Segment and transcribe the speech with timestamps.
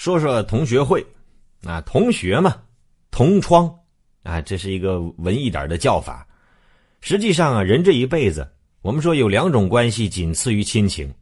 [0.00, 1.06] 说说同学会，
[1.62, 2.56] 啊，同学嘛，
[3.10, 3.70] 同窗，
[4.22, 6.26] 啊，这是一个文艺点的叫法。
[7.02, 8.50] 实际上啊，人这一辈子，
[8.80, 11.12] 我们说有两种关系仅次于亲情，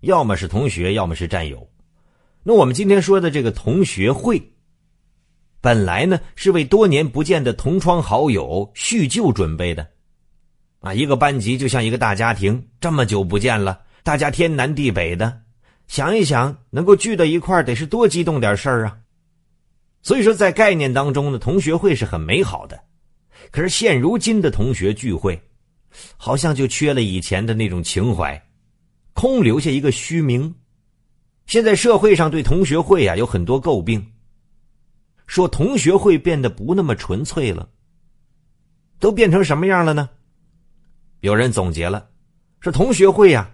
[0.00, 1.64] 要么是同学，要么是战友。
[2.42, 4.42] 那我们今天说的这个同学会，
[5.60, 9.86] 本来呢是为多年不见的同窗好友叙旧准备的。
[10.80, 15.42] 啊，一个班级就像一个大家庭，这么久不见了，大家天南地北的，
[15.86, 18.98] 想一想，能够聚到一块得是多激动点事儿啊！
[20.02, 22.82] 所以说，在概念当中呢，同学会是很美好的。
[23.50, 25.40] 可是现如今的同学聚会，
[26.16, 28.42] 好像就缺了以前的那种情怀，
[29.12, 30.54] 空留下一个虚名。
[31.46, 34.12] 现在社会上对同学会啊有很多诟病，
[35.26, 37.68] 说同学会变得不那么纯粹了，
[38.98, 40.08] 都变成什么样了呢？
[41.20, 42.08] 有人总结了，
[42.60, 43.53] 说同学会呀，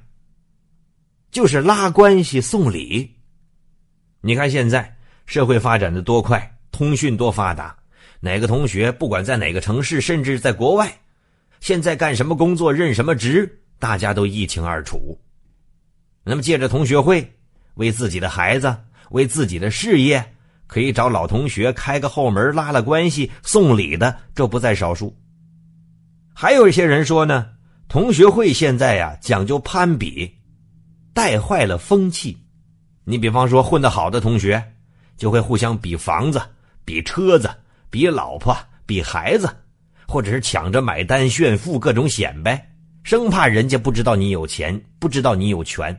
[1.30, 3.16] 就是拉关系送礼。
[4.20, 4.96] 你看现在
[5.26, 7.76] 社会发展的多快，通讯多发达，
[8.20, 10.92] 哪个同学不管在哪个城市，甚至在国外，
[11.60, 15.18] 现在干什么工作、任什么职，大家都一清二楚。
[16.24, 17.32] 那么借着同学会，
[17.74, 18.76] 为自己的孩子、
[19.10, 20.34] 为自己的事业，
[20.66, 25.16] 可以找老同学开个后门，拉拉关系、送礼的，这不在少数。
[26.34, 27.46] 还有一些人说呢。
[27.88, 30.32] 同学会现在呀讲究攀比，
[31.12, 32.36] 带坏了风气。
[33.04, 34.62] 你比方说混得好的同学，
[35.16, 36.40] 就会互相比房子、
[36.84, 37.50] 比车子、
[37.90, 39.48] 比老婆、比孩子，
[40.06, 42.70] 或者是抢着买单、炫富，各种显摆，
[43.02, 45.98] 生怕人家不知道你有钱，不知道你有权。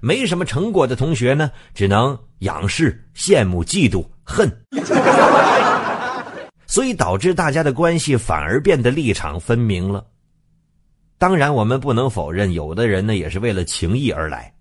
[0.00, 4.50] 没什么成果的同学呢，只能仰视、羡慕、嫉妒、恨，
[6.66, 10.04] 所以导致大家的关系反而变得立场分明了。
[11.24, 14.52] 当然，我们不能否认，有的人呢也是为了情谊而来，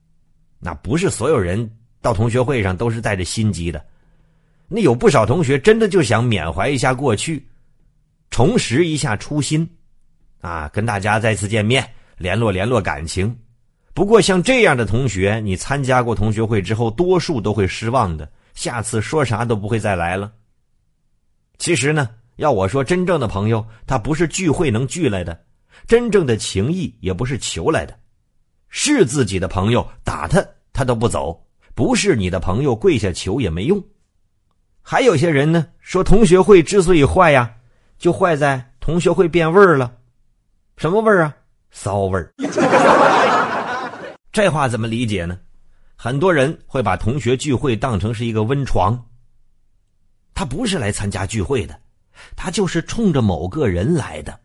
[0.61, 1.69] 那不是所有人
[2.01, 3.85] 到同学会上都是带着心机的。
[4.69, 7.45] 那有不少同学真的就想缅怀一下过去，
[8.29, 9.69] 重拾一下初心，
[10.39, 11.85] 啊，跟大家再次见面，
[12.17, 13.37] 联络联络感情。
[13.93, 20.31] 不过像这样的同学，你参加过同学会之后，多数都会失望的，下次说啥都不会再来了。
[21.57, 25.42] 其实呢，要我说，真正的朋友，他不是聚会能聚来的。
[25.87, 27.97] 真正的情谊也不是求来的，
[28.69, 33.83] 是自己的朋友打他他都不走；不是你的朋友跪下求也没用。
[34.81, 37.53] 还有些人呢说同学会之所以坏呀，
[37.97, 39.95] 就坏在同学会变味儿了。
[40.77, 41.35] 什么味儿啊？
[41.71, 42.33] 骚味儿。
[44.31, 45.39] 这话怎么理解呢？
[45.95, 48.99] 很多人会把同学聚会当成是一个温床。
[50.33, 51.79] 他不是来参加聚会的，
[52.35, 54.37] 他就是冲着某个人来的。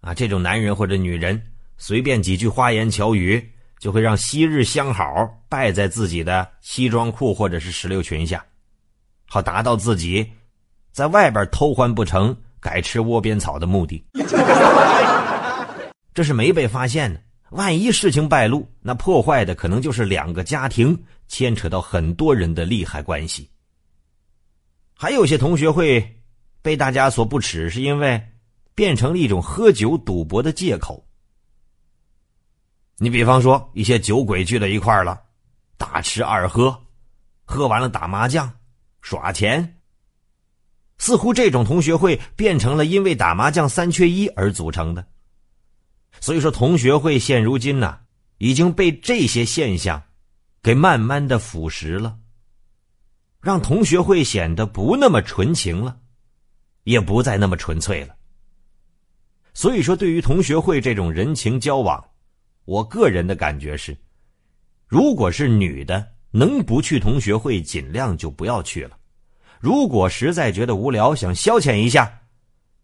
[0.00, 1.40] 啊，这种男人或者女人，
[1.76, 5.06] 随便几句花言巧语，就会让昔日相好
[5.48, 8.42] 败在自己的西装裤或者是石榴裙下，
[9.28, 10.26] 好达到自己
[10.90, 14.02] 在外边偷欢不成，改吃窝边草的目的。
[16.14, 17.20] 这是没被发现的。
[17.50, 23.50] 万一事情败露，那破坏的可能就是两个家庭，牵扯到很多人的利害关系。
[24.94, 26.22] 还有些同学会
[26.62, 28.18] 被大家所不耻，是因为。
[28.74, 31.06] 变成了一种喝酒赌博的借口。
[32.96, 35.22] 你比方说，一些酒鬼聚在一块了，
[35.78, 36.86] 大吃二喝，
[37.44, 38.52] 喝完了打麻将、
[39.00, 39.78] 耍钱。
[40.98, 45.06] 似乎这种同学会变成了因为打麻将三缺一而组成的。
[46.20, 48.00] 所以说，同学会现如今呢，
[48.36, 50.02] 已经被这些现象
[50.62, 52.18] 给慢慢的腐蚀了，
[53.40, 55.98] 让同学会显得不那么纯情了，
[56.84, 58.14] 也不再那么纯粹了。
[59.52, 62.02] 所以说，对于同学会这种人情交往，
[62.64, 63.96] 我个人的感觉是，
[64.86, 68.96] 如果是女的能不去同学会，尽量就不要去了。
[69.58, 72.10] 如果实在觉得无聊，想消遣一下，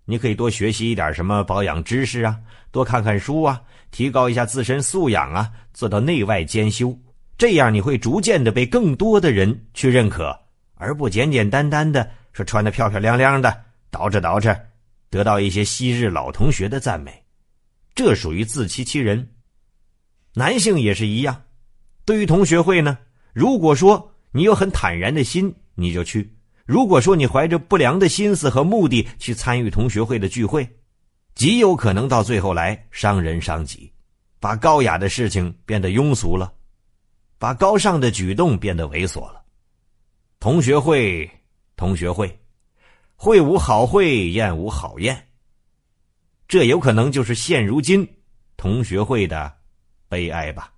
[0.05, 2.39] 你可以多学习一点什么保养知识啊，
[2.71, 6.97] 多看看书啊，提高一下自身素养啊，做到内外兼修。
[7.39, 10.37] 这样你会逐渐的被更多的人去认可，
[10.75, 13.51] 而不简简单单的说穿的漂漂亮亮的，
[13.93, 14.59] 捯饬捯饬。
[15.11, 17.25] 得到一些昔日老同学的赞美，
[17.95, 19.35] 这属于自欺欺人。
[20.35, 21.45] 男性也是一样，
[22.05, 22.99] 对于同学会呢，
[23.33, 26.23] 如果说你有很坦然的心，你就去；
[26.67, 30.69] 如果说你怀着不良的心思和目的去参与同学会的聚会，
[31.35, 33.91] 极有可能到最后来伤人伤己，
[34.41, 36.53] 把高雅的事情变得庸俗了，
[37.39, 39.43] 把高尚的举动变得猥琐了。
[40.39, 41.31] 同学会，
[41.77, 42.39] 同学会。
[43.17, 45.29] 会无好会，宴无好宴。
[46.47, 48.09] 这有可能就是现如今
[48.57, 49.53] 同学会的
[50.09, 50.76] 悲哀吧。